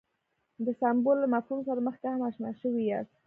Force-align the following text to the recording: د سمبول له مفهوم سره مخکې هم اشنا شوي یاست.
د 0.65 0.67
سمبول 0.79 1.17
له 1.21 1.27
مفهوم 1.35 1.59
سره 1.67 1.79
مخکې 1.87 2.07
هم 2.11 2.21
اشنا 2.29 2.51
شوي 2.61 2.83
یاست. 2.91 3.15